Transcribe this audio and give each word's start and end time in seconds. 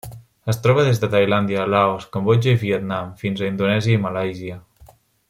Es 0.53 0.57
troba 0.61 0.85
des 0.87 1.01
de 1.03 1.09
Tailàndia, 1.15 1.67
Laos, 1.73 2.07
Cambodja 2.17 2.57
i 2.57 2.61
Vietnam 2.65 3.15
fins 3.23 3.45
a 3.45 3.51
Indonèsia 3.55 3.99
i 3.99 4.03
Malàisia. 4.07 4.61